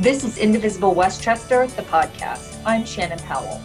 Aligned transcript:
This 0.00 0.24
is 0.24 0.38
Indivisible 0.38 0.94
Westchester, 0.94 1.66
the 1.66 1.82
podcast. 1.82 2.58
I'm 2.64 2.86
Shannon 2.86 3.18
Powell. 3.18 3.60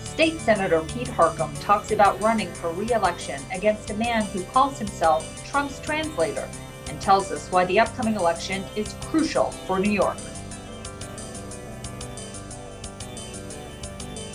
State 0.00 0.38
Senator 0.38 0.82
Pete 0.82 1.08
Harckham 1.08 1.50
talks 1.62 1.92
about 1.92 2.20
running 2.20 2.52
for 2.52 2.70
re 2.72 2.92
election 2.92 3.40
against 3.54 3.88
a 3.88 3.94
man 3.94 4.26
who 4.26 4.42
calls 4.42 4.78
himself 4.78 5.24
Trump's 5.50 5.80
translator 5.80 6.46
and 6.88 7.00
tells 7.00 7.32
us 7.32 7.50
why 7.50 7.64
the 7.64 7.80
upcoming 7.80 8.16
election 8.16 8.62
is 8.76 8.96
crucial 9.06 9.50
for 9.66 9.78
New 9.78 9.90
York. 9.90 10.18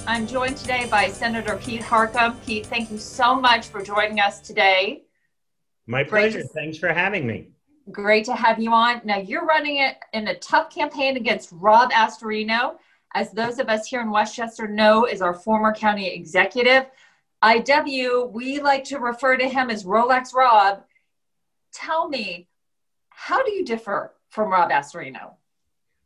I'm 0.07 0.25
joined 0.25 0.57
today 0.57 0.87
by 0.89 1.09
Senator 1.09 1.57
Pete 1.57 1.81
Harckham. 1.81 2.43
Pete, 2.43 2.65
thank 2.65 2.89
you 2.89 2.97
so 2.97 3.35
much 3.35 3.67
for 3.67 3.83
joining 3.83 4.19
us 4.19 4.41
today. 4.41 5.03
My 5.85 6.03
pleasure. 6.03 6.41
Thanks 6.41 6.79
for 6.79 6.91
having 6.91 7.27
me. 7.27 7.52
Great 7.91 8.25
to 8.25 8.35
have 8.35 8.59
you 8.59 8.71
on. 8.71 9.01
Now, 9.03 9.17
you're 9.17 9.45
running 9.45 9.77
it 9.77 9.97
in 10.13 10.27
a 10.27 10.39
tough 10.39 10.73
campaign 10.73 11.17
against 11.17 11.49
Rob 11.51 11.91
Astorino, 11.91 12.77
as 13.13 13.31
those 13.31 13.59
of 13.59 13.67
us 13.67 13.87
here 13.87 14.01
in 14.01 14.09
Westchester 14.09 14.67
know, 14.67 15.05
is 15.05 15.21
our 15.21 15.33
former 15.33 15.73
county 15.73 16.07
executive. 16.07 16.85
IW, 17.43 18.31
we 18.31 18.61
like 18.61 18.85
to 18.85 18.99
refer 18.99 19.35
to 19.35 19.47
him 19.47 19.69
as 19.69 19.83
Rolex 19.83 20.33
Rob. 20.33 20.83
Tell 21.73 22.07
me, 22.07 22.47
how 23.09 23.43
do 23.43 23.51
you 23.51 23.65
differ 23.65 24.13
from 24.29 24.49
Rob 24.49 24.71
Astorino? 24.71 25.33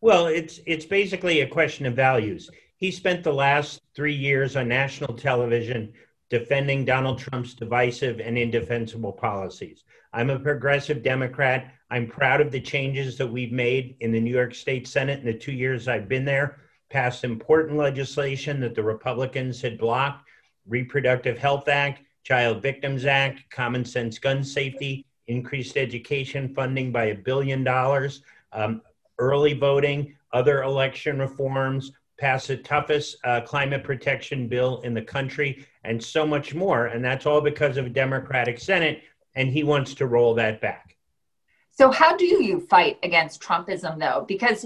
Well, 0.02 0.28
it's 0.28 0.60
it's 0.66 0.86
basically 0.86 1.42
a 1.42 1.48
question 1.48 1.86
of 1.86 1.96
values. 1.96 2.50
He 2.78 2.92
spent 2.92 3.24
the 3.24 3.34
last 3.34 3.82
three 3.96 4.14
years 4.14 4.56
on 4.56 4.68
national 4.68 5.16
television 5.16 5.94
defending 6.30 6.84
Donald 6.86 7.20
Trump's 7.20 7.54
divisive 7.54 8.20
and 8.20 8.38
indefensible 8.38 9.14
policies. 9.14 9.84
I'm 10.14 10.30
a 10.30 10.40
progressive 10.40 11.04
Democrat. 11.04 11.74
I'm 11.90 12.08
proud 12.08 12.42
of 12.42 12.52
the 12.52 12.60
changes 12.60 13.18
that 13.18 13.28
we've 13.28 13.52
made 13.52 13.96
in 14.02 14.12
the 14.12 14.20
New 14.20 14.34
York 14.34 14.54
State 14.54 14.88
Senate 14.88 15.20
in 15.20 15.26
the 15.26 15.34
two 15.34 15.54
years 15.54 15.88
I've 15.88 16.10
been 16.10 16.26
there, 16.26 16.58
passed 16.90 17.24
important 17.24 17.78
legislation 17.78 18.60
that 18.62 18.76
the 18.76 18.84
Republicans 18.84 19.62
had 19.62 19.78
blocked 19.78 20.28
Reproductive 20.68 21.38
Health 21.38 21.70
Act, 21.70 22.02
Child 22.24 22.62
Victims 22.62 23.06
Act, 23.06 23.50
Common 23.50 23.86
Sense 23.86 24.20
Gun 24.20 24.44
Safety, 24.44 25.06
increased 25.28 25.78
education 25.78 26.54
funding 26.54 26.92
by 26.92 27.06
a 27.06 27.16
billion 27.16 27.64
dollars, 27.64 28.22
um, 28.52 28.82
early 29.18 29.54
voting, 29.54 30.16
other 30.34 30.64
election 30.64 31.20
reforms, 31.20 31.92
passed 32.18 32.48
the 32.48 32.58
toughest 32.58 33.18
uh, 33.24 33.42
climate 33.42 33.84
protection 33.84 34.48
bill 34.48 34.82
in 34.82 34.94
the 34.94 35.02
country, 35.02 35.66
and 35.84 36.02
so 36.02 36.26
much 36.26 36.54
more. 36.54 36.88
And 36.88 37.04
that's 37.04 37.26
all 37.26 37.42
because 37.42 37.78
of 37.78 37.86
a 37.86 37.90
Democratic 37.90 38.60
Senate, 38.60 39.04
and 39.36 39.50
he 39.50 39.64
wants 39.64 39.94
to 39.96 40.08
roll 40.08 40.34
that 40.36 40.62
back. 40.62 40.98
So, 41.70 41.92
how 41.92 42.18
do 42.18 42.26
you 42.26 42.60
fight 42.60 42.98
against 43.04 43.42
Trumpism, 43.42 44.00
though? 44.00 44.26
Because 44.28 44.66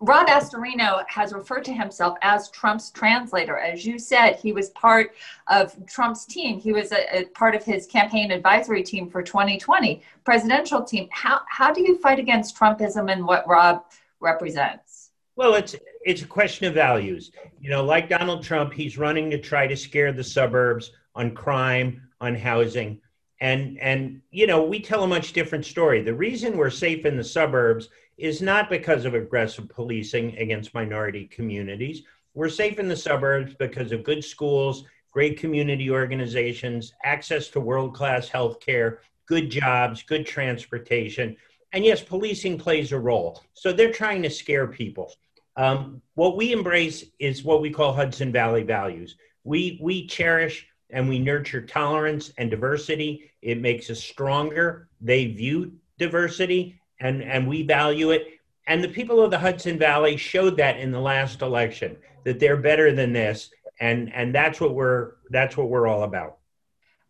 Rob 0.00 0.28
Astorino 0.28 1.04
has 1.08 1.32
referred 1.32 1.64
to 1.64 1.72
himself 1.72 2.16
as 2.22 2.50
Trump's 2.50 2.90
translator. 2.90 3.58
As 3.58 3.84
you 3.84 3.98
said, 3.98 4.36
he 4.36 4.52
was 4.52 4.70
part 4.70 5.14
of 5.48 5.74
Trump's 5.86 6.24
team. 6.24 6.60
He 6.60 6.72
was 6.72 6.92
a, 6.92 7.18
a, 7.18 7.24
part 7.26 7.56
of 7.56 7.64
his 7.64 7.86
campaign 7.86 8.30
advisory 8.30 8.84
team 8.84 9.10
for 9.10 9.22
2020 9.22 10.00
presidential 10.24 10.82
team. 10.82 11.08
How, 11.10 11.40
how 11.48 11.72
do 11.72 11.82
you 11.82 11.98
fight 11.98 12.20
against 12.20 12.56
Trumpism 12.56 13.10
and 13.10 13.26
what 13.26 13.46
Rob 13.48 13.84
represents? 14.20 15.10
Well, 15.34 15.54
it's 15.54 15.74
it's 16.08 16.22
a 16.22 16.26
question 16.26 16.66
of 16.66 16.72
values. 16.72 17.32
You 17.60 17.68
know, 17.68 17.84
like 17.84 18.08
Donald 18.08 18.42
Trump, 18.42 18.72
he's 18.72 18.96
running 18.96 19.30
to 19.30 19.38
try 19.38 19.66
to 19.66 19.76
scare 19.76 20.10
the 20.10 20.24
suburbs 20.24 20.92
on 21.14 21.34
crime, 21.34 22.00
on 22.18 22.34
housing. 22.34 22.98
And 23.42 23.78
and 23.78 24.22
you 24.30 24.46
know, 24.46 24.64
we 24.64 24.80
tell 24.80 25.04
a 25.04 25.06
much 25.06 25.34
different 25.34 25.66
story. 25.66 26.00
The 26.00 26.14
reason 26.14 26.56
we're 26.56 26.70
safe 26.70 27.04
in 27.04 27.18
the 27.18 27.22
suburbs 27.22 27.90
is 28.16 28.40
not 28.40 28.70
because 28.70 29.04
of 29.04 29.12
aggressive 29.12 29.68
policing 29.68 30.34
against 30.38 30.72
minority 30.72 31.26
communities. 31.26 32.04
We're 32.32 32.48
safe 32.48 32.78
in 32.78 32.88
the 32.88 32.96
suburbs 32.96 33.54
because 33.58 33.92
of 33.92 34.02
good 34.02 34.24
schools, 34.24 34.84
great 35.12 35.38
community 35.38 35.90
organizations, 35.90 36.94
access 37.04 37.48
to 37.48 37.60
world-class 37.60 38.28
health 38.28 38.60
care, 38.60 39.00
good 39.26 39.50
jobs, 39.50 40.02
good 40.02 40.26
transportation. 40.26 41.36
And 41.72 41.84
yes, 41.84 42.02
policing 42.02 42.56
plays 42.56 42.92
a 42.92 42.98
role. 42.98 43.42
So 43.52 43.72
they're 43.72 43.92
trying 43.92 44.22
to 44.22 44.30
scare 44.30 44.66
people. 44.66 45.12
Um, 45.58 46.00
what 46.14 46.36
we 46.36 46.52
embrace 46.52 47.04
is 47.18 47.42
what 47.42 47.60
we 47.60 47.70
call 47.70 47.92
Hudson 47.92 48.30
Valley 48.30 48.62
values. 48.62 49.16
We, 49.42 49.80
we 49.82 50.06
cherish 50.06 50.64
and 50.90 51.08
we 51.08 51.18
nurture 51.18 51.60
tolerance 51.60 52.32
and 52.38 52.48
diversity. 52.48 53.32
It 53.42 53.60
makes 53.60 53.90
us 53.90 53.98
stronger. 53.98 54.88
They 55.00 55.26
view 55.26 55.72
diversity 55.98 56.80
and, 57.00 57.24
and 57.24 57.48
we 57.48 57.64
value 57.64 58.12
it. 58.12 58.38
And 58.68 58.84
the 58.84 58.88
people 58.88 59.20
of 59.20 59.32
the 59.32 59.38
Hudson 59.38 59.78
Valley 59.78 60.16
showed 60.16 60.56
that 60.58 60.78
in 60.78 60.92
the 60.92 61.00
last 61.00 61.42
election, 61.42 61.96
that 62.24 62.38
they're 62.38 62.56
better 62.56 62.92
than 62.92 63.12
this. 63.12 63.50
And, 63.80 64.14
and 64.14 64.32
that's 64.32 64.60
what 64.60 64.74
we're 64.74 65.12
that's 65.30 65.56
what 65.56 65.70
we're 65.70 65.88
all 65.88 66.04
about. 66.04 66.38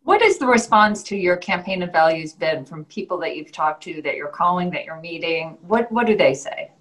What 0.03 0.21
has 0.21 0.37
the 0.39 0.47
response 0.47 1.03
to 1.03 1.15
your 1.15 1.37
campaign 1.37 1.83
of 1.83 1.91
values 1.91 2.33
been 2.33 2.65
from 2.65 2.85
people 2.85 3.19
that 3.19 3.35
you've 3.35 3.51
talked 3.51 3.83
to, 3.83 4.01
that 4.01 4.15
you're 4.15 4.27
calling, 4.27 4.71
that 4.71 4.85
you're 4.85 4.99
meeting? 4.99 5.57
What 5.61 5.91
what 5.91 6.07
do 6.07 6.15
they 6.15 6.33
say? 6.33 6.71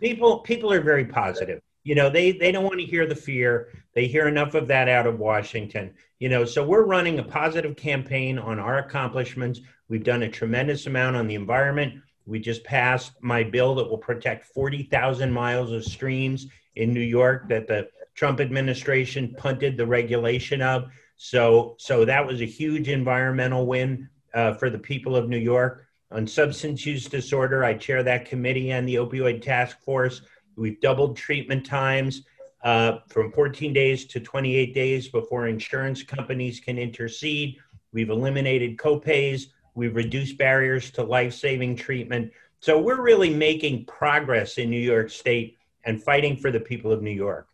People 0.00 0.38
people 0.40 0.72
are 0.72 0.80
very 0.80 1.04
positive. 1.04 1.60
You 1.84 1.94
know 1.94 2.10
they 2.10 2.32
they 2.32 2.52
don't 2.52 2.64
want 2.64 2.80
to 2.80 2.86
hear 2.86 3.06
the 3.06 3.14
fear. 3.14 3.68
They 3.94 4.06
hear 4.06 4.28
enough 4.28 4.54
of 4.54 4.68
that 4.68 4.88
out 4.88 5.06
of 5.06 5.18
washington. 5.18 5.94
You 6.18 6.28
know 6.28 6.44
so 6.44 6.64
we're 6.64 6.84
running 6.84 7.18
a 7.18 7.24
positive 7.24 7.76
campaign 7.76 8.38
on 8.38 8.58
our 8.58 8.78
accomplishments. 8.78 9.60
We've 9.88 10.04
done 10.04 10.22
a 10.22 10.30
tremendous 10.30 10.86
amount 10.86 11.16
on 11.16 11.26
the 11.26 11.34
environment. 11.34 11.94
We 12.26 12.38
just 12.38 12.62
passed 12.62 13.12
my 13.22 13.42
bill 13.42 13.74
that 13.76 13.88
will 13.88 13.98
protect 13.98 14.46
40,000 14.46 15.32
miles 15.32 15.72
of 15.72 15.82
streams 15.82 16.46
in 16.76 16.92
New 16.92 17.00
York 17.00 17.48
that 17.48 17.66
the 17.66 17.88
Trump 18.14 18.40
administration 18.40 19.34
punted 19.38 19.76
the 19.76 19.86
regulation 19.86 20.60
of. 20.60 20.90
So, 21.16 21.74
so 21.78 22.04
that 22.04 22.26
was 22.26 22.40
a 22.42 22.46
huge 22.46 22.88
environmental 22.88 23.66
win 23.66 24.08
uh, 24.34 24.54
for 24.54 24.70
the 24.70 24.78
people 24.78 25.16
of 25.16 25.28
New 25.28 25.38
York. 25.38 25.87
On 26.10 26.26
substance 26.26 26.86
use 26.86 27.06
disorder, 27.06 27.64
I 27.64 27.74
chair 27.74 28.02
that 28.02 28.24
committee 28.24 28.72
and 28.72 28.88
the 28.88 28.94
opioid 28.94 29.42
task 29.42 29.80
force. 29.80 30.22
We've 30.56 30.80
doubled 30.80 31.16
treatment 31.16 31.66
times 31.66 32.22
uh, 32.64 32.98
from 33.08 33.30
14 33.32 33.72
days 33.72 34.06
to 34.06 34.20
28 34.20 34.74
days 34.74 35.08
before 35.08 35.48
insurance 35.48 36.02
companies 36.02 36.60
can 36.60 36.78
intercede. 36.78 37.58
We've 37.92 38.10
eliminated 38.10 38.78
copays. 38.78 39.46
We've 39.74 39.94
reduced 39.94 40.38
barriers 40.38 40.90
to 40.92 41.02
life 41.02 41.34
saving 41.34 41.76
treatment. 41.76 42.32
So 42.60 42.78
we're 42.78 43.00
really 43.00 43.32
making 43.32 43.84
progress 43.84 44.58
in 44.58 44.70
New 44.70 44.80
York 44.80 45.10
State 45.10 45.56
and 45.84 46.02
fighting 46.02 46.36
for 46.36 46.50
the 46.50 46.58
people 46.58 46.90
of 46.90 47.02
New 47.02 47.12
York. 47.12 47.46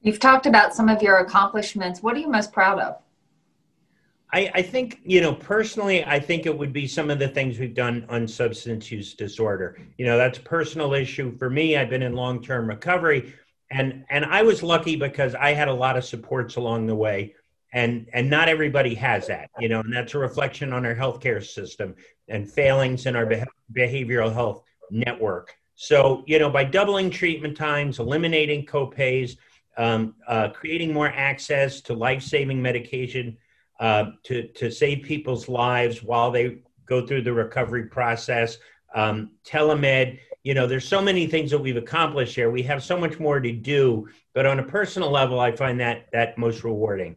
You've 0.00 0.20
talked 0.20 0.46
about 0.46 0.74
some 0.74 0.88
of 0.88 1.02
your 1.02 1.18
accomplishments. 1.18 2.02
What 2.02 2.16
are 2.16 2.20
you 2.20 2.28
most 2.28 2.52
proud 2.52 2.78
of? 2.78 3.02
I, 4.36 4.50
I, 4.56 4.60
think, 4.60 5.00
you 5.02 5.22
know, 5.22 5.32
personally, 5.32 6.04
I 6.04 6.20
think 6.20 6.44
it 6.44 6.56
would 6.56 6.74
be 6.74 6.86
some 6.86 7.08
of 7.08 7.18
the 7.18 7.26
things 7.26 7.58
we've 7.58 7.74
done 7.74 8.04
on 8.10 8.28
substance 8.28 8.92
use 8.92 9.14
disorder. 9.14 9.78
You 9.96 10.04
know, 10.04 10.18
that's 10.18 10.36
a 10.36 10.42
personal 10.42 10.92
issue 10.92 11.34
for 11.38 11.48
me. 11.48 11.78
I've 11.78 11.88
been 11.88 12.02
in 12.02 12.12
long 12.12 12.42
term 12.42 12.68
recovery. 12.68 13.32
And 13.70 14.04
and 14.10 14.26
I 14.26 14.42
was 14.42 14.62
lucky 14.62 14.94
because 14.94 15.34
I 15.34 15.54
had 15.54 15.68
a 15.68 15.72
lot 15.72 15.96
of 15.96 16.04
supports 16.04 16.56
along 16.56 16.86
the 16.86 16.94
way. 16.94 17.34
And 17.72 18.08
and 18.12 18.28
not 18.28 18.50
everybody 18.50 18.94
has 18.96 19.26
that, 19.28 19.48
you 19.58 19.70
know, 19.70 19.80
and 19.80 19.90
that's 19.90 20.12
a 20.12 20.18
reflection 20.18 20.70
on 20.70 20.84
our 20.84 20.94
healthcare 20.94 21.42
system 21.42 21.94
and 22.28 22.48
failings 22.48 23.06
in 23.06 23.16
our 23.16 23.26
behavioral 23.72 24.32
health 24.32 24.64
network. 24.90 25.56
So, 25.76 26.24
you 26.26 26.38
know, 26.38 26.50
by 26.50 26.64
doubling 26.64 27.08
treatment 27.08 27.56
times, 27.56 28.00
eliminating 28.00 28.66
copays, 28.66 29.38
um, 29.78 30.14
uh, 30.28 30.50
creating 30.50 30.92
more 30.92 31.08
access 31.08 31.80
to 31.82 31.94
life 31.94 32.22
saving 32.22 32.60
medication 32.60 33.38
uh, 33.80 34.12
to, 34.24 34.48
to 34.48 34.70
save 34.70 35.04
people's 35.04 35.48
lives 35.48 36.02
while 36.02 36.30
they 36.30 36.58
go 36.86 37.06
through 37.06 37.22
the 37.22 37.32
recovery 37.32 37.84
process. 37.84 38.58
Um, 38.94 39.32
telemed, 39.44 40.18
you 40.42 40.54
know, 40.54 40.66
there's 40.66 40.86
so 40.88 41.02
many 41.02 41.26
things 41.26 41.50
that 41.50 41.58
we've 41.58 41.76
accomplished 41.76 42.34
here. 42.34 42.50
We 42.50 42.62
have 42.62 42.82
so 42.82 42.96
much 42.96 43.18
more 43.18 43.40
to 43.40 43.52
do, 43.52 44.08
but 44.32 44.46
on 44.46 44.60
a 44.60 44.62
personal 44.62 45.10
level, 45.10 45.40
I 45.40 45.52
find 45.52 45.78
that 45.80 46.06
that 46.12 46.38
most 46.38 46.64
rewarding. 46.64 47.16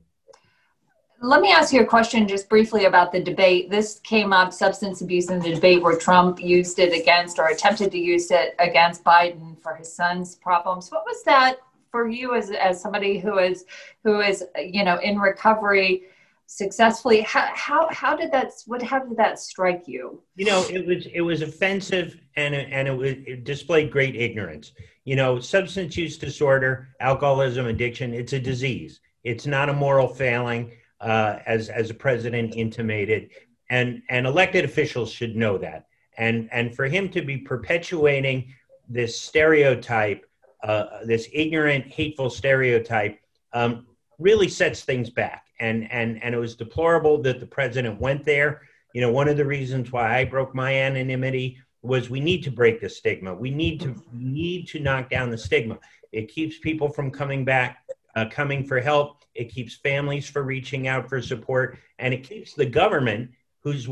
Let 1.21 1.41
me 1.41 1.51
ask 1.51 1.73
you 1.73 1.81
a 1.81 1.85
question 1.85 2.27
just 2.27 2.47
briefly 2.47 2.85
about 2.85 3.11
the 3.11 3.21
debate. 3.21 3.69
This 3.69 3.99
came 3.99 4.31
up 4.31 4.53
substance 4.53 5.01
abuse 5.01 5.29
in 5.29 5.39
the 5.39 5.53
debate 5.53 5.83
where 5.83 5.97
Trump 5.97 6.41
used 6.41 6.79
it 6.79 6.97
against 6.97 7.39
or 7.39 7.47
attempted 7.47 7.91
to 7.91 7.97
use 7.97 8.31
it 8.31 8.55
against 8.57 9.03
Biden 9.03 9.61
for 9.61 9.75
his 9.75 9.93
son's 9.93 10.35
problems. 10.35 10.89
What 10.89 11.03
was 11.05 11.21
that 11.23 11.57
for 11.91 12.07
you 12.07 12.35
as, 12.35 12.51
as 12.51 12.81
somebody 12.81 13.19
who 13.19 13.37
is 13.37 13.65
who 14.03 14.21
is 14.21 14.45
you 14.57 14.85
know 14.85 14.97
in 14.99 15.19
recovery? 15.19 16.03
Successfully 16.51 17.21
how, 17.21 17.47
how 17.53 17.87
how 17.91 18.15
did 18.15 18.31
that 18.31 18.51
what 18.65 18.81
how 18.81 18.97
did 18.97 19.15
that 19.15 19.37
strike 19.39 19.83
you? 19.85 20.19
You 20.35 20.45
know 20.45 20.65
it 20.67 20.85
was 20.85 21.05
it 21.13 21.21
was 21.21 21.43
offensive 21.43 22.19
and 22.37 22.55
and 22.55 22.87
it 22.87 22.97
was 22.97 23.11
it 23.27 23.43
displayed 23.43 23.91
great 23.91 24.15
ignorance. 24.15 24.71
You 25.05 25.15
know 25.15 25.39
substance 25.39 25.95
use 25.95 26.17
disorder 26.17 26.89
alcoholism 26.99 27.67
addiction 27.67 28.15
it's 28.15 28.33
a 28.33 28.39
disease. 28.39 28.99
It's 29.23 29.45
not 29.45 29.69
a 29.69 29.73
moral 29.73 30.07
failing 30.07 30.71
uh, 30.99 31.37
as 31.45 31.69
as 31.69 31.91
a 31.91 31.93
president 31.93 32.55
intimated. 32.55 33.29
And 33.69 34.01
and 34.09 34.25
elected 34.25 34.65
officials 34.65 35.11
should 35.11 35.35
know 35.35 35.59
that. 35.59 35.85
And 36.17 36.49
and 36.51 36.75
for 36.75 36.85
him 36.87 37.09
to 37.09 37.21
be 37.21 37.37
perpetuating 37.37 38.51
this 38.87 39.21
stereotype, 39.21 40.25
uh, 40.63 41.05
this 41.05 41.29
ignorant, 41.31 41.85
hateful 41.85 42.31
stereotype, 42.31 43.19
um, 43.53 43.85
really 44.17 44.47
sets 44.47 44.83
things 44.83 45.11
back. 45.11 45.45
And 45.59 45.91
and 45.91 46.21
and 46.23 46.33
it 46.33 46.37
was 46.37 46.55
deplorable 46.55 47.21
that 47.23 47.39
the 47.39 47.45
president 47.45 47.99
went 47.99 48.23
there. 48.23 48.61
You 48.93 49.01
know, 49.01 49.11
one 49.11 49.27
of 49.27 49.37
the 49.37 49.45
reasons 49.45 49.91
why 49.91 50.17
I 50.17 50.25
broke 50.25 50.55
my 50.55 50.73
anonymity 50.73 51.57
was 51.81 52.09
we 52.09 52.19
need 52.19 52.43
to 52.43 52.51
break 52.51 52.81
the 52.81 52.89
stigma. 52.89 53.33
We 53.33 53.51
need 53.51 53.79
to 53.81 53.95
need 54.11 54.67
to 54.69 54.79
knock 54.79 55.09
down 55.09 55.29
the 55.29 55.37
stigma. 55.37 55.79
It 56.11 56.27
keeps 56.27 56.57
people 56.59 56.89
from 56.89 57.11
coming 57.11 57.45
back, 57.45 57.85
uh, 58.15 58.25
coming 58.29 58.65
for 58.65 58.79
help. 58.79 59.23
It 59.35 59.45
keeps 59.45 59.75
families 59.75 60.29
for 60.29 60.43
reaching 60.43 60.87
out 60.87 61.07
for 61.07 61.21
support, 61.21 61.77
and 61.99 62.13
it 62.13 62.23
keeps 62.27 62.53
the 62.53 62.65
government, 62.65 63.31
who's 63.61 63.87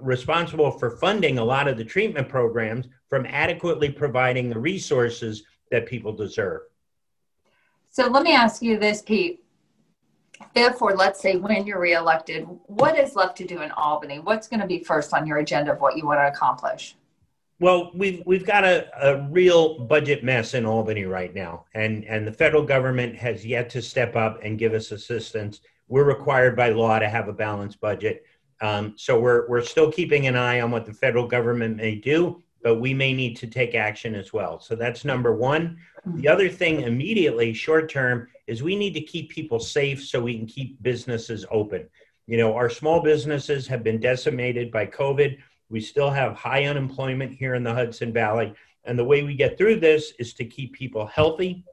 responsible 0.00 0.70
for 0.70 0.96
funding 0.96 1.38
a 1.38 1.44
lot 1.44 1.68
of 1.68 1.76
the 1.76 1.84
treatment 1.84 2.28
programs, 2.28 2.86
from 3.08 3.26
adequately 3.26 3.90
providing 3.90 4.48
the 4.48 4.58
resources 4.58 5.44
that 5.70 5.86
people 5.86 6.12
deserve. 6.12 6.62
So 7.90 8.08
let 8.08 8.22
me 8.22 8.32
ask 8.32 8.62
you 8.62 8.78
this, 8.78 9.02
Pete. 9.02 9.42
Or 10.80 10.94
let's 10.94 11.20
say 11.20 11.36
when 11.36 11.66
you're 11.66 11.80
reelected, 11.80 12.46
what 12.66 12.98
is 12.98 13.14
left 13.14 13.36
to 13.38 13.46
do 13.46 13.62
in 13.62 13.70
Albany? 13.72 14.18
What's 14.18 14.48
going 14.48 14.60
to 14.60 14.66
be 14.66 14.82
first 14.82 15.14
on 15.14 15.26
your 15.26 15.38
agenda 15.38 15.72
of 15.72 15.80
what 15.80 15.96
you 15.96 16.06
want 16.06 16.20
to 16.20 16.28
accomplish? 16.28 16.96
Well, 17.60 17.90
we've 17.94 18.22
we've 18.24 18.46
got 18.46 18.64
a, 18.64 18.88
a 19.00 19.28
real 19.30 19.80
budget 19.80 20.22
mess 20.22 20.54
in 20.54 20.64
Albany 20.64 21.04
right 21.04 21.34
now, 21.34 21.64
and 21.74 22.04
and 22.04 22.26
the 22.26 22.32
federal 22.32 22.62
government 22.62 23.16
has 23.16 23.44
yet 23.44 23.68
to 23.70 23.82
step 23.82 24.14
up 24.14 24.40
and 24.44 24.58
give 24.58 24.74
us 24.74 24.92
assistance. 24.92 25.60
We're 25.88 26.04
required 26.04 26.54
by 26.54 26.70
law 26.70 26.98
to 27.00 27.08
have 27.08 27.26
a 27.26 27.32
balanced 27.32 27.80
budget, 27.80 28.24
um, 28.60 28.94
so 28.96 29.18
we're 29.18 29.48
we're 29.48 29.62
still 29.62 29.90
keeping 29.90 30.28
an 30.28 30.36
eye 30.36 30.60
on 30.60 30.70
what 30.70 30.86
the 30.86 30.92
federal 30.92 31.26
government 31.26 31.76
may 31.76 31.96
do, 31.96 32.42
but 32.62 32.76
we 32.76 32.92
may 32.92 33.12
need 33.12 33.36
to 33.36 33.46
take 33.46 33.74
action 33.74 34.14
as 34.14 34.32
well. 34.32 34.58
So 34.58 34.74
that's 34.74 35.04
number 35.04 35.34
one. 35.34 35.78
The 36.04 36.10
mm-hmm. 36.10 36.28
other 36.28 36.48
thing, 36.48 36.82
immediately 36.82 37.52
short 37.52 37.90
term, 37.90 38.28
is 38.46 38.62
we 38.62 38.76
need 38.76 38.94
to 38.94 39.00
keep 39.00 39.30
people 39.30 39.60
safe 39.60 40.04
so 40.04 40.20
we 40.20 40.36
can 40.36 40.46
keep 40.46 40.82
businesses 40.82 41.46
open. 41.50 41.88
You 42.26 42.36
know, 42.36 42.54
our 42.54 42.68
small 42.68 43.02
businesses 43.02 43.66
have 43.68 43.82
been 43.82 44.00
decimated 44.00 44.70
by 44.70 44.86
COVID 44.86 45.38
we 45.70 45.80
still 45.80 46.10
have 46.10 46.34
high 46.34 46.64
unemployment 46.64 47.32
here 47.32 47.54
in 47.54 47.62
the 47.62 47.74
Hudson 47.74 48.12
Valley. 48.12 48.54
And 48.84 48.98
the 48.98 49.04
way 49.04 49.22
we 49.22 49.34
get 49.34 49.58
through 49.58 49.80
this 49.80 50.12
is 50.18 50.32
to 50.34 50.44
keep 50.44 50.72
people 50.72 51.06
healthy 51.06 51.64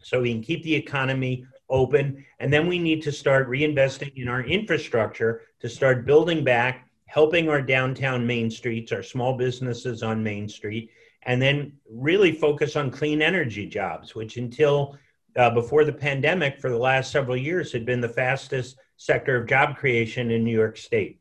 so 0.00 0.20
we 0.20 0.32
can 0.32 0.42
keep 0.42 0.62
the 0.62 0.74
economy 0.74 1.46
open. 1.70 2.24
And 2.40 2.52
then 2.52 2.66
we 2.66 2.78
need 2.78 3.02
to 3.02 3.12
start 3.12 3.48
reinvesting 3.48 4.12
in 4.16 4.28
our 4.28 4.42
infrastructure 4.42 5.42
to 5.60 5.68
start 5.68 6.04
building 6.04 6.44
back, 6.44 6.88
helping 7.12 7.50
our 7.50 7.60
downtown 7.60 8.26
main 8.26 8.50
streets, 8.50 8.90
our 8.90 9.02
small 9.02 9.36
businesses 9.36 10.02
on 10.02 10.24
Main 10.24 10.48
Street, 10.48 10.90
and 11.24 11.42
then 11.42 11.70
really 11.90 12.32
focus 12.32 12.74
on 12.74 12.90
clean 12.90 13.20
energy 13.20 13.66
jobs, 13.66 14.14
which 14.14 14.38
until 14.38 14.96
uh, 15.36 15.50
before 15.50 15.84
the 15.84 15.92
pandemic 15.92 16.58
for 16.58 16.70
the 16.70 16.78
last 16.78 17.12
several 17.12 17.36
years 17.36 17.70
had 17.70 17.84
been 17.84 18.00
the 18.00 18.08
fastest 18.08 18.78
sector 18.96 19.36
of 19.36 19.46
job 19.46 19.76
creation 19.76 20.30
in 20.30 20.42
New 20.42 20.56
York 20.56 20.78
State. 20.78 21.20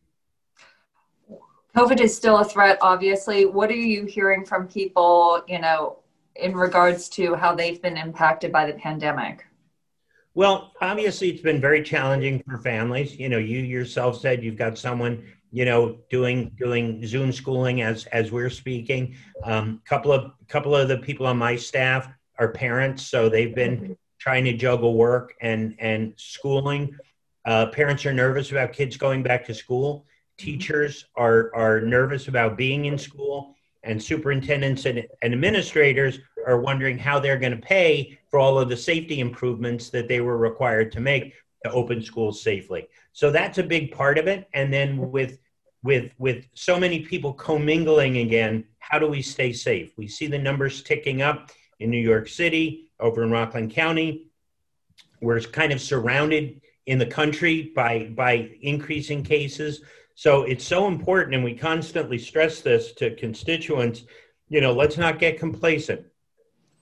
COVID 1.76 2.00
is 2.00 2.16
still 2.16 2.38
a 2.38 2.46
threat, 2.46 2.78
obviously. 2.82 3.44
What 3.46 3.70
are 3.70 3.74
you 3.74 4.06
hearing 4.06 4.46
from 4.46 4.70
people, 4.70 5.44
you 5.50 5.60
know, 5.60 6.00
in 6.38 6.56
regards 6.56 7.10
to 7.10 7.36
how 7.36 7.54
they've 7.54 7.82
been 7.82 7.98
impacted 7.98 8.54
by 8.54 8.66
the 8.66 8.78
pandemic? 8.80 9.46
Well, 10.36 10.72
obviously, 10.80 11.32
it's 11.32 11.42
been 11.42 11.60
very 11.60 11.84
challenging 11.84 12.42
for 12.48 12.58
families. 12.60 13.20
You 13.20 13.28
know, 13.28 13.40
you 13.40 13.60
yourself 13.60 14.22
said 14.22 14.42
you've 14.42 14.56
got 14.56 14.78
someone, 14.78 15.22
you 15.52 15.66
know, 15.66 15.98
doing 16.10 16.52
doing 16.58 17.06
Zoom 17.06 17.32
schooling 17.32 17.82
as 17.82 18.06
as 18.08 18.32
we're 18.32 18.50
speaking. 18.50 19.16
A 19.44 19.58
um, 19.58 19.82
couple 19.86 20.12
of 20.12 20.32
couple 20.48 20.76
of 20.76 20.88
the 20.88 20.98
people 20.98 21.28
on 21.28 21.38
my 21.38 21.56
staff 21.56 22.08
are 22.40 22.52
parents, 22.52 23.06
so 23.06 23.30
they've 23.30 23.54
been 23.54 23.78
mm-hmm. 23.78 23.94
trying 24.20 24.46
to 24.46 24.54
juggle 24.54 24.96
work 24.96 25.34
and 25.42 25.76
and 25.80 26.14
schooling. 26.18 26.98
Uh, 27.46 27.68
parents 27.68 28.06
are 28.06 28.14
nervous 28.14 28.52
about 28.52 28.72
kids 28.72 28.98
going 28.98 29.24
back 29.24 29.46
to 29.46 29.54
school 29.54 30.06
teachers 30.42 31.06
are, 31.16 31.52
are 31.54 31.82
nervous 31.82 32.28
about 32.28 32.58
being 32.58 32.86
in 32.86 32.98
school, 32.98 33.56
and 33.84 34.02
superintendents 34.02 34.86
and, 34.86 35.06
and 35.22 35.34
administrators 35.34 36.20
are 36.48 36.60
wondering 36.60 36.98
how 36.98 37.20
they're 37.20 37.38
going 37.38 37.56
to 37.56 37.68
pay 37.68 38.18
for 38.30 38.40
all 38.40 38.60
of 38.60 38.70
the 38.70 38.78
safety 38.78 39.20
improvements 39.20 39.90
that 39.90 40.08
they 40.08 40.22
were 40.22 40.38
required 40.38 40.92
to 40.92 41.00
make 41.00 41.34
to 41.64 41.72
open 41.72 42.02
schools 42.02 42.42
safely. 42.42 42.88
So 43.14 43.32
that's 43.32 43.58
a 43.58 43.64
big 43.64 43.92
part 43.92 44.18
of 44.18 44.28
it. 44.28 44.48
And 44.54 44.74
then 44.74 45.12
with 45.12 45.40
with 45.84 46.12
with 46.18 46.46
so 46.54 46.80
many 46.80 47.00
people 47.00 47.34
commingling 47.34 48.18
again, 48.18 48.66
how 48.80 49.00
do 49.00 49.08
we 49.08 49.22
stay 49.22 49.54
safe? 49.54 49.94
We 49.98 50.08
see 50.08 50.28
the 50.28 50.38
numbers 50.38 50.84
ticking 50.84 51.22
up 51.22 51.52
in 51.80 51.90
New 51.90 52.02
York 52.02 52.28
City, 52.28 52.92
over 53.00 53.24
in 53.24 53.32
Rockland 53.32 53.72
County. 53.72 54.28
We're 55.22 55.42
kind 55.42 55.74
of 55.74 55.82
surrounded 55.82 56.62
in 56.86 56.98
the 57.00 57.06
country 57.06 57.72
by 57.76 58.12
by 58.16 58.52
increasing 58.62 59.24
cases. 59.24 59.82
So 60.16 60.44
it's 60.44 60.66
so 60.66 60.88
important, 60.88 61.36
and 61.36 61.44
we 61.44 61.56
constantly 61.56 62.18
stress 62.18 62.62
this 62.62 62.94
to 62.94 63.16
constituents. 63.16 64.04
You 64.50 64.62
know, 64.62 64.74
let's 64.74 64.98
not 64.98 65.20
get 65.20 65.40
complacent. 65.40 66.06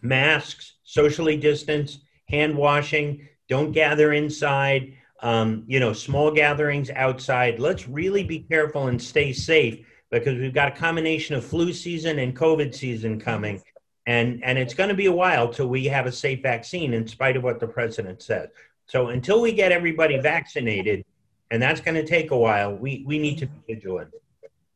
Masks, 0.02 0.74
socially 0.84 1.38
distance, 1.38 2.00
hand 2.28 2.56
washing, 2.56 3.28
don't 3.50 3.72
gather 3.72 4.14
inside. 4.14 4.94
Um, 5.22 5.66
you 5.68 5.82
know, 5.82 5.92
small 5.92 6.32
gatherings 6.32 6.90
outside. 6.92 7.60
Let's 7.60 7.90
really 7.90 8.24
be 8.24 8.40
careful 8.40 8.88
and 8.88 9.02
stay 9.02 9.34
safe 9.34 9.86
because 10.12 10.40
we've 10.40 10.54
got 10.54 10.70
a 10.70 10.76
combination 10.80 11.36
of 11.36 11.44
flu 11.44 11.74
season 11.74 12.20
and 12.20 12.38
COVID 12.38 12.74
season 12.74 13.20
coming. 13.20 13.62
And, 14.06 14.42
and 14.46 14.58
it's 14.58 14.74
going 14.74 14.88
to 14.88 14.96
be 14.96 15.08
a 15.08 15.12
while 15.12 15.50
till 15.50 15.68
we 15.68 15.86
have 15.86 16.06
a 16.06 16.12
safe 16.12 16.42
vaccine, 16.42 16.94
in 16.94 17.06
spite 17.06 17.36
of 17.36 17.44
what 17.44 17.60
the 17.60 17.68
president 17.68 18.22
says. 18.22 18.48
So 18.86 19.10
until 19.10 19.42
we 19.42 19.52
get 19.52 19.74
everybody 19.74 20.18
vaccinated, 20.20 21.04
and 21.52 21.62
that's 21.62 21.82
going 21.82 21.96
to 21.96 22.06
take 22.06 22.32
a 22.32 22.38
while. 22.38 22.76
We 22.76 23.04
we 23.06 23.20
need 23.20 23.38
to 23.40 23.48
be 23.48 23.74
vigilant. 23.74 24.12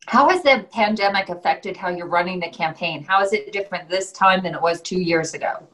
How 0.08 0.30
has 0.30 0.44
the 0.44 0.66
pandemic 0.72 1.30
affected 1.30 1.78
how 1.78 1.90
you're 1.90 2.08
running 2.08 2.40
the 2.40 2.50
campaign? 2.50 3.04
How 3.04 3.24
is 3.24 3.32
it 3.32 3.52
different 3.54 3.90
this 3.90 4.12
time 4.12 4.44
than 4.44 4.54
it 4.54 4.62
was 4.62 4.82
two 4.82 5.00
years 5.00 5.34
ago? 5.34 5.68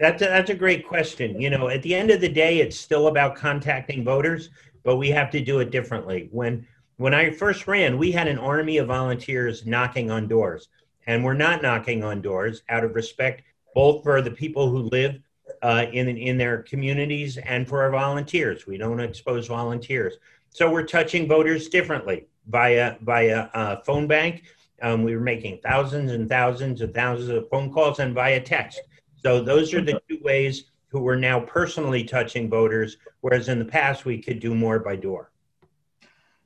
That's 0.00 0.22
a, 0.22 0.24
that's 0.24 0.48
a 0.48 0.54
great 0.54 0.88
question. 0.88 1.38
You 1.38 1.50
know, 1.50 1.68
at 1.68 1.82
the 1.82 1.94
end 1.94 2.10
of 2.10 2.22
the 2.22 2.28
day, 2.28 2.60
it's 2.60 2.78
still 2.78 3.08
about 3.08 3.36
contacting 3.36 4.02
voters, 4.02 4.48
but 4.82 4.96
we 4.96 5.10
have 5.10 5.30
to 5.32 5.40
do 5.40 5.60
it 5.60 5.70
differently. 5.70 6.28
When 6.32 6.66
when 6.96 7.14
I 7.14 7.30
first 7.30 7.68
ran, 7.68 7.98
we 7.98 8.10
had 8.10 8.26
an 8.26 8.38
army 8.38 8.78
of 8.78 8.88
volunteers 8.88 9.66
knocking 9.66 10.10
on 10.10 10.26
doors, 10.26 10.68
and 11.06 11.22
we're 11.22 11.34
not 11.34 11.60
knocking 11.62 12.02
on 12.02 12.22
doors 12.22 12.62
out 12.70 12.82
of 12.82 12.94
respect 12.94 13.42
both 13.74 14.02
for 14.02 14.20
the 14.22 14.30
people 14.30 14.70
who 14.70 14.88
live 14.90 15.20
uh, 15.62 15.84
in 15.92 16.08
in 16.08 16.38
their 16.38 16.62
communities 16.62 17.36
and 17.36 17.68
for 17.68 17.82
our 17.82 17.90
volunteers. 17.90 18.66
We 18.66 18.78
don't 18.78 19.00
expose 19.00 19.48
volunteers, 19.48 20.14
so 20.48 20.70
we're 20.70 20.86
touching 20.86 21.28
voters 21.28 21.68
differently 21.68 22.26
via 22.46 22.96
via 23.02 23.50
uh, 23.52 23.82
phone 23.82 24.06
bank. 24.06 24.44
Um, 24.80 25.04
we 25.04 25.14
were 25.14 25.20
making 25.20 25.58
thousands 25.62 26.10
and 26.12 26.26
thousands 26.26 26.80
and 26.80 26.94
thousands 26.94 27.28
of 27.28 27.50
phone 27.50 27.70
calls 27.70 27.98
and 27.98 28.14
via 28.14 28.40
text. 28.40 28.80
So 29.22 29.42
those 29.42 29.74
are 29.74 29.80
the 29.80 30.00
two 30.08 30.18
ways 30.22 30.64
who 30.88 31.00
we're 31.00 31.16
now 31.16 31.40
personally 31.40 32.04
touching 32.04 32.48
voters, 32.48 32.96
whereas 33.20 33.48
in 33.48 33.58
the 33.58 33.64
past 33.64 34.04
we 34.04 34.18
could 34.18 34.40
do 34.40 34.54
more 34.54 34.78
by 34.78 34.96
door. 34.96 35.30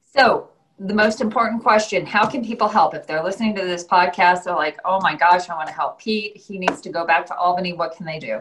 So 0.00 0.50
the 0.80 0.94
most 0.94 1.20
important 1.20 1.62
question 1.62 2.04
how 2.04 2.26
can 2.26 2.44
people 2.44 2.66
help 2.66 2.94
if 2.94 3.06
they're 3.06 3.22
listening 3.22 3.54
to 3.54 3.62
this 3.62 3.86
podcast 3.86 4.42
they're 4.42 4.56
like 4.56 4.76
oh 4.84 4.98
my 5.00 5.14
gosh 5.14 5.48
i 5.48 5.54
want 5.54 5.68
to 5.68 5.72
help 5.72 6.00
pete 6.00 6.36
he 6.36 6.58
needs 6.58 6.80
to 6.80 6.88
go 6.88 7.06
back 7.06 7.24
to 7.24 7.32
albany 7.36 7.72
what 7.72 7.96
can 7.96 8.04
they 8.04 8.18
do 8.18 8.40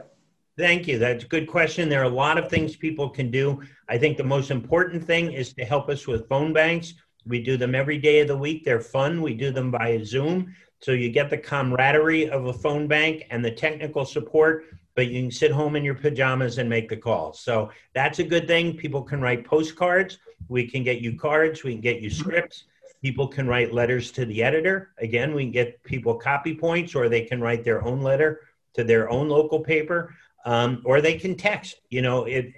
Thank 0.56 0.88
you. 0.88 1.00
That's 1.00 1.24
a 1.24 1.28
good 1.28 1.48
question. 1.48 1.90
There 1.90 2.02
are 2.02 2.06
a 2.06 2.10
lot 2.10 2.38
of 2.38 2.48
things 2.48 2.76
people 2.76 3.10
can 3.10 3.32
do. 3.32 3.64
I 3.90 3.98
think 3.98 4.18
the 4.18 4.24
most 4.24 4.52
important 4.52 5.04
thing 5.04 5.32
is 5.32 5.52
to 5.54 5.66
help 5.66 5.90
us 5.90 6.06
with 6.06 6.30
phone 6.30 6.54
banks. 6.54 6.94
We 7.26 7.42
do 7.42 7.58
them 7.58 7.74
every 7.74 7.98
day 7.98 8.20
of 8.20 8.28
the 8.28 8.38
week. 8.38 8.64
They're 8.64 8.80
fun. 8.80 9.22
We 9.24 9.34
do 9.34 9.52
them 9.52 9.72
by 9.72 10.04
Zoom. 10.04 10.54
So 10.84 10.92
you 10.92 11.10
get 11.10 11.30
the 11.30 11.38
camaraderie 11.38 12.30
of 12.30 12.48
a 12.48 12.54
phone 12.54 12.88
bank 12.88 13.26
and 13.32 13.44
the 13.44 13.52
technical 13.52 14.04
support, 14.04 14.66
but 14.96 15.08
you 15.08 15.22
can 15.22 15.32
sit 15.32 15.50
home 15.50 15.78
in 15.78 15.84
your 15.86 15.96
pajamas 15.96 16.58
and 16.58 16.70
make 16.70 16.90
the 16.90 16.98
call. 16.98 17.32
So 17.32 17.70
that's 17.94 18.20
a 18.20 18.24
good 18.24 18.48
thing. 18.48 18.76
People 18.76 19.02
can 19.02 19.22
write 19.22 19.46
postcards. 19.46 20.18
We 20.50 20.68
can 20.68 20.84
get 20.84 21.00
you 21.00 21.18
cards. 21.18 21.64
We 21.64 21.72
can 21.72 21.80
get 21.80 22.02
you 22.02 22.10
scripts. 22.10 22.66
People 23.02 23.30
can 23.30 23.48
write 23.48 23.74
letters 23.74 24.12
to 24.12 24.26
the 24.26 24.44
editor. 24.44 24.92
Again, 24.98 25.34
we 25.34 25.44
can 25.44 25.54
get 25.54 25.82
people 25.86 26.16
copy 26.16 26.54
points 26.54 26.96
or 26.96 27.08
they 27.08 27.22
can 27.22 27.40
write 27.40 27.64
their 27.64 27.82
own 27.86 28.02
letter 28.02 28.42
to 28.74 28.84
their 28.84 29.10
own 29.10 29.30
local 29.30 29.62
paper 29.62 30.14
um, 30.44 30.82
or 30.84 31.00
they 31.00 31.18
can 31.18 31.36
text. 31.36 31.80
You 31.92 32.02
know, 32.02 32.26
it, 32.26 32.52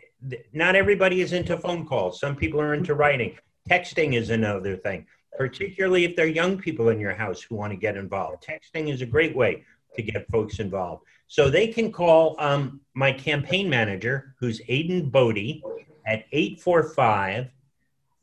not 0.51 0.75
everybody 0.75 1.21
is 1.21 1.31
into 1.31 1.59
phone 1.59 1.85
calls. 1.85 2.19
Some 2.19 2.35
people 2.35 2.59
are 2.59 2.73
into 2.73 2.95
writing. 2.95 3.37
Texting 3.69 4.13
is 4.13 4.29
another 4.29 4.77
thing, 4.77 5.07
particularly 5.37 6.05
if 6.05 6.15
there 6.15 6.25
are 6.25 6.29
young 6.29 6.57
people 6.57 6.89
in 6.89 6.99
your 6.99 7.13
house 7.13 7.41
who 7.41 7.55
want 7.55 7.71
to 7.71 7.77
get 7.77 7.97
involved. 7.97 8.43
Texting 8.43 8.91
is 8.91 9.01
a 9.01 9.05
great 9.05 9.35
way 9.35 9.63
to 9.95 10.01
get 10.01 10.27
folks 10.29 10.59
involved. 10.59 11.03
So 11.27 11.49
they 11.49 11.67
can 11.67 11.91
call 11.91 12.35
um, 12.39 12.81
my 12.93 13.11
campaign 13.11 13.69
manager, 13.69 14.35
who's 14.39 14.61
Aiden 14.61 15.11
Bodie, 15.11 15.63
at 16.07 16.25
845 16.31 17.49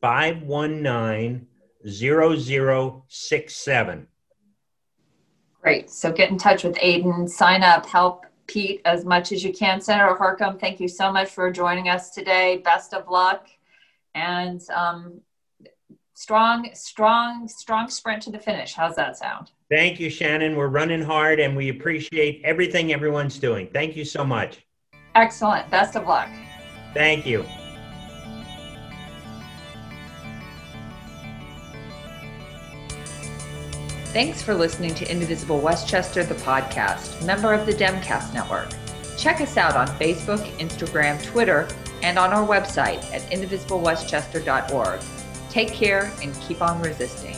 519 0.01 1.47
0067. 1.89 4.07
Great. 5.61 5.91
So 5.91 6.13
get 6.13 6.31
in 6.31 6.39
touch 6.39 6.65
with 6.65 6.75
Aiden, 6.77 7.29
sign 7.29 7.63
up, 7.63 7.85
help 7.87 8.25
Pete 8.47 8.81
as 8.85 9.05
much 9.05 9.33
as 9.33 9.45
you 9.45 9.53
can. 9.53 9.81
Senator 9.81 10.17
Harckham, 10.17 10.61
thank 10.61 10.81
you 10.81 10.89
so 10.89 11.13
much 11.13 11.31
for 11.31 11.51
joining 11.51 11.89
us 11.89 12.11
today. 12.11 12.59
Best 12.59 12.95
of 12.95 13.09
luck. 13.09 13.49
And 14.15 14.61
um, 14.71 15.21
strong, 16.23 16.71
strong, 16.73 17.49
strong 17.49 17.89
sprint 17.89 18.23
to 18.23 18.31
the 18.31 18.39
finish. 18.39 18.75
How's 18.75 18.95
that 18.95 19.17
sound? 19.17 19.51
Thank 19.69 19.99
you, 19.99 20.09
Shannon. 20.09 20.55
We're 20.55 20.69
running 20.69 21.03
hard 21.03 21.41
and 21.41 21.57
we 21.57 21.69
appreciate 21.69 22.41
everything 22.45 22.93
everyone's 22.93 23.41
doing. 23.41 23.69
Thank 23.73 23.97
you 23.97 24.05
so 24.05 24.25
much. 24.25 24.65
Excellent. 25.17 25.69
Best 25.69 25.97
of 25.97 26.07
luck. 26.07 26.29
Thank 26.95 27.27
you. 27.27 27.45
Thanks 34.13 34.43
for 34.43 34.55
listening 34.55 34.95
to 34.95 35.11
Indivisible 35.11 35.59
Westchester, 35.59 36.23
the 36.23 36.35
podcast, 36.37 37.25
member 37.27 37.53
of 37.53 37.67
the 37.67 37.73
Demcast 37.73 38.33
Network. 38.33 38.69
Check 39.19 39.41
us 39.41 39.57
out 39.57 39.75
on 39.75 39.89
Facebook, 39.99 40.47
Instagram, 40.59 41.21
Twitter, 41.25 41.67
and 42.03 42.17
on 42.17 42.33
our 42.33 42.47
website 42.47 43.03
at 43.13 43.23
indivisiblewestchester.org. 43.23 45.01
Take 45.53 45.75
care 45.75 46.11
and 46.23 46.35
keep 46.41 46.63
on 46.63 46.81
resisting. 46.81 47.37